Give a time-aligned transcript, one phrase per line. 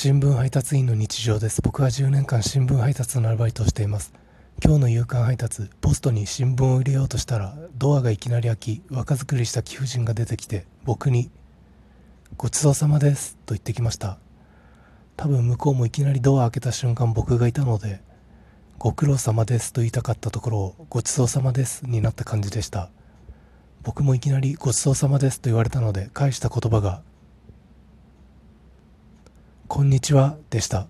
[0.00, 1.60] 新聞配達員の日常です。
[1.60, 4.12] 僕は10年間新聞配達のアルバイトをしています。
[4.64, 11.32] 今日の夕刊配達ポストに新聞を入れようとしたらドアがいきなり開き若作りした貴婦人が出てきて僕に
[12.38, 14.18] 「ごちそうさまです」と言ってきました。
[15.16, 18.00] 多分向こうもいきなりドア開けた瞬間僕がいたので
[18.78, 22.88] 「ご苦労様です」と言いたかったところを「ごちそうさまです」になった感じでした。
[23.82, 27.02] 僕もいきなり「ごちそうさまです」と言われたので返した言葉が
[29.68, 30.86] 「こんにちは」でした。